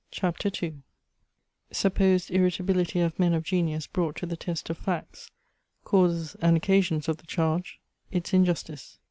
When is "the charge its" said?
7.17-8.33